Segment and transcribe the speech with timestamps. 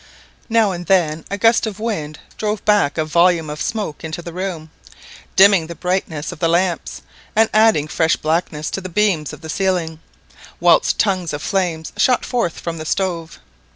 [0.49, 4.33] Now and then a gust of wind drove back a volume of smoke into the
[4.33, 4.71] room,
[5.35, 7.03] dimming the brightness of the lamps,
[7.35, 9.99] and adding fresh blackness to the beams of the ceiling,
[10.59, 13.39] whilst tongues of flame shot forth from the stove.